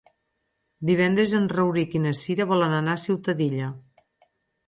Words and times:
Divendres 0.89 1.33
en 1.39 1.43
Rauric 1.51 1.93
i 1.99 2.01
na 2.07 2.15
Cira 2.21 2.47
volen 2.53 2.73
anar 2.77 2.95
a 2.95 3.01
Ciutadilla. 3.05 3.67